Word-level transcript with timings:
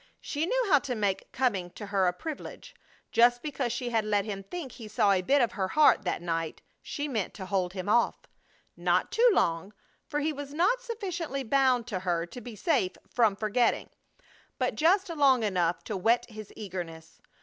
She 0.19 0.47
knew 0.47 0.65
how 0.67 0.79
to 0.79 0.95
make 0.95 1.31
coming 1.31 1.69
to 1.73 1.85
her 1.85 2.07
a 2.07 2.11
privilege. 2.11 2.75
Just 3.11 3.43
because 3.43 3.71
she 3.71 3.91
had 3.91 4.03
let 4.03 4.25
him 4.25 4.41
think 4.41 4.71
he 4.71 4.87
saw 4.87 5.11
a 5.11 5.21
bit 5.21 5.43
of 5.43 5.51
her 5.51 5.67
heart 5.67 6.05
that 6.05 6.23
night, 6.23 6.63
she 6.81 7.07
meant 7.07 7.35
to 7.35 7.45
hold 7.45 7.73
him 7.73 7.87
off. 7.87 8.15
Not 8.75 9.11
too 9.11 9.29
long, 9.31 9.73
for 10.07 10.19
he 10.19 10.33
was 10.33 10.55
not 10.55 10.81
sufficiently 10.81 11.43
bound 11.43 11.85
to 11.85 11.99
her 11.99 12.25
to 12.25 12.41
be 12.41 12.55
safe 12.55 12.93
from 13.13 13.35
forgetting, 13.35 13.91
but 14.57 14.73
just 14.73 15.07
long 15.09 15.43
enough 15.43 15.83
to 15.83 15.95
whet 15.95 16.27
his 16.31 16.51
eagerness. 16.55 17.21